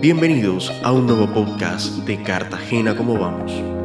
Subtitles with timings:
[0.00, 3.79] Bienvenidos a un nuevo podcast de Cartagena, ¿cómo vamos?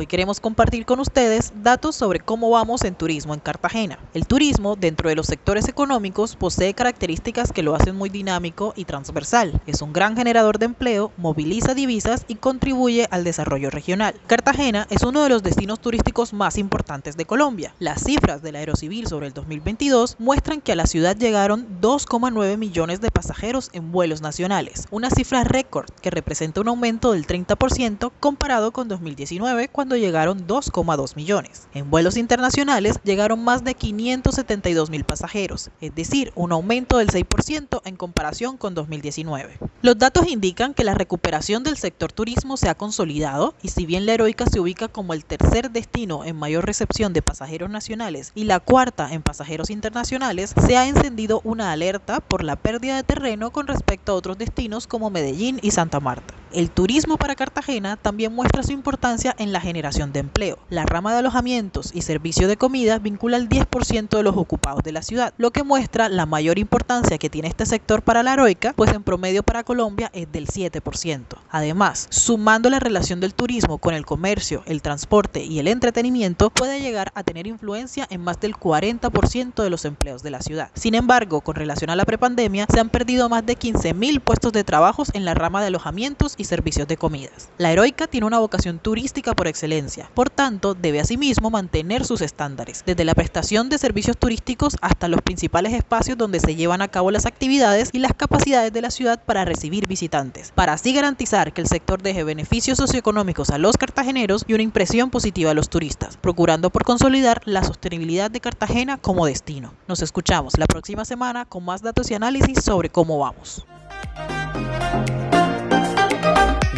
[0.00, 3.98] Hoy queremos compartir con ustedes datos sobre cómo vamos en turismo en Cartagena.
[4.14, 8.86] El turismo, dentro de los sectores económicos, posee características que lo hacen muy dinámico y
[8.86, 9.60] transversal.
[9.66, 14.14] Es un gran generador de empleo, moviliza divisas y contribuye al desarrollo regional.
[14.26, 17.74] Cartagena es uno de los destinos turísticos más importantes de Colombia.
[17.78, 23.02] Las cifras del Aerocivil sobre el 2022 muestran que a la ciudad llegaron 2,9 millones
[23.02, 28.72] de pasajeros en vuelos nacionales, una cifra récord que representa un aumento del 30% comparado
[28.72, 31.68] con 2019 cuando llegaron 2,2 millones.
[31.74, 37.82] En vuelos internacionales llegaron más de 572 mil pasajeros, es decir, un aumento del 6%
[37.84, 39.58] en comparación con 2019.
[39.82, 44.06] Los datos indican que la recuperación del sector turismo se ha consolidado y si bien
[44.06, 48.44] la Heroica se ubica como el tercer destino en mayor recepción de pasajeros nacionales y
[48.44, 53.50] la cuarta en pasajeros internacionales, se ha encendido una alerta por la pérdida de terreno
[53.50, 56.39] con respecto a otros destinos como Medellín y Santa Marta.
[56.52, 60.58] El turismo para Cartagena también muestra su importancia en la generación de empleo.
[60.68, 64.90] La rama de alojamientos y servicio de comida vincula el 10% de los ocupados de
[64.90, 68.72] la ciudad, lo que muestra la mayor importancia que tiene este sector para la heroica,
[68.74, 71.24] pues en promedio para Colombia es del 7%.
[71.50, 76.80] Además, sumando la relación del turismo con el comercio, el transporte y el entretenimiento, puede
[76.80, 80.72] llegar a tener influencia en más del 40% de los empleos de la ciudad.
[80.74, 84.64] Sin embargo, con relación a la prepandemia, se han perdido más de 15.000 puestos de
[84.64, 87.48] trabajo en la rama de alojamientos y servicios de comidas.
[87.58, 92.82] La Heroica tiene una vocación turística por excelencia, por tanto debe asimismo mantener sus estándares,
[92.86, 97.10] desde la prestación de servicios turísticos hasta los principales espacios donde se llevan a cabo
[97.10, 101.60] las actividades y las capacidades de la ciudad para recibir visitantes, para así garantizar que
[101.60, 106.16] el sector deje beneficios socioeconómicos a los cartageneros y una impresión positiva a los turistas,
[106.16, 109.74] procurando por consolidar la sostenibilidad de Cartagena como destino.
[109.88, 113.66] Nos escuchamos la próxima semana con más datos y análisis sobre cómo vamos.